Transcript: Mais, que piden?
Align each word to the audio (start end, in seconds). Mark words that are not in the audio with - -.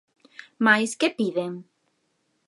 Mais, 0.65 0.91
que 0.99 1.09
piden? 1.17 1.53